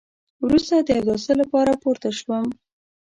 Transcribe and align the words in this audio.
وروسته 0.45 0.75
د 0.79 0.89
اوداسه 0.99 1.33
لپاره 1.41 1.79
پورته 1.81 2.09
شوم. 2.19 2.45